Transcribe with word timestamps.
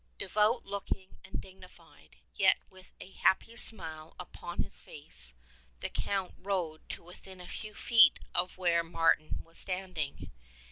De 0.17 0.27
vout 0.27 0.65
looking 0.65 1.17
and 1.23 1.39
dignified, 1.39 2.15
yet 2.33 2.57
with 2.71 2.87
a 2.99 3.11
happy 3.11 3.55
smile 3.55 4.15
upon 4.19 4.63
his 4.63 4.79
face, 4.79 5.35
the 5.79 5.89
Count 5.89 6.33
rode 6.39 6.89
to 6.89 7.03
within 7.03 7.39
a 7.39 7.47
few 7.47 7.75
feet 7.75 8.17
of 8.33 8.57
where 8.57 8.83
Mar 8.83 9.15
tin 9.17 9.43
was 9.43 9.59
standing. 9.59 10.31